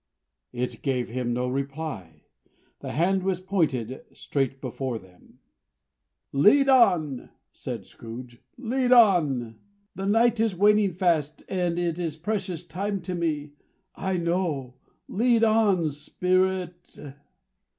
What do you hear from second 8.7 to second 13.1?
on! The night is waning fast, and it is precious time